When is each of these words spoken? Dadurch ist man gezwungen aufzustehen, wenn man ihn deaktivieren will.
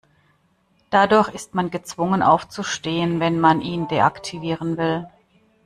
Dadurch 0.89 1.29
ist 1.35 1.53
man 1.53 1.69
gezwungen 1.69 2.23
aufzustehen, 2.23 3.19
wenn 3.19 3.39
man 3.39 3.61
ihn 3.61 3.87
deaktivieren 3.87 4.75
will. 4.77 5.07